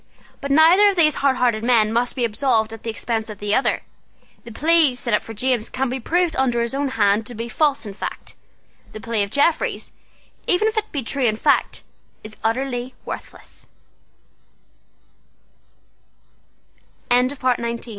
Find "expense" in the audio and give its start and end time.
2.89-3.29